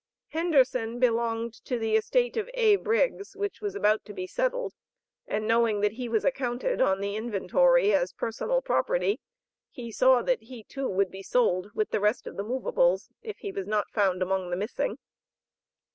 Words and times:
Henderson 0.29 0.97
belonged 0.97 1.53
to 1.65 1.77
the 1.77 1.95
estate 1.95 2.35
of 2.35 2.49
A. 2.55 2.75
Briggs, 2.77 3.35
which 3.35 3.61
was 3.61 3.75
about 3.75 4.03
to 4.05 4.13
be 4.15 4.25
settled, 4.25 4.73
and 5.27 5.47
knowing 5.47 5.81
that 5.81 5.91
he 5.91 6.09
was 6.09 6.25
accounted 6.25 6.81
on 6.81 7.01
the 7.01 7.15
inventory 7.15 7.93
as 7.93 8.11
personal 8.11 8.63
property, 8.63 9.19
he 9.69 9.91
saw 9.91 10.23
that 10.23 10.41
he 10.41 10.63
too 10.63 10.89
would 10.89 11.11
be 11.11 11.21
sold 11.21 11.69
with 11.75 11.91
the 11.91 11.99
rest 11.99 12.25
of 12.25 12.35
the 12.35 12.43
movables, 12.43 13.11
if 13.21 13.37
he 13.37 13.51
was 13.51 13.67
not 13.67 13.91
found 13.91 14.23
among 14.23 14.49
the 14.49 14.57
missing. 14.57 14.97